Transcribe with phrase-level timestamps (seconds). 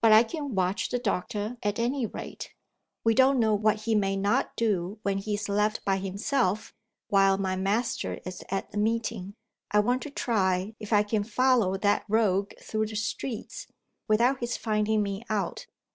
[0.00, 2.54] "But I can watch the doctor at any rate.
[3.04, 6.72] We don't know what he may not do when he is left by himself,
[7.08, 9.34] while my master is at the meeting.
[9.70, 13.66] I want to try if I can follow that rogue through the streets,
[14.08, 15.66] without his finding me out.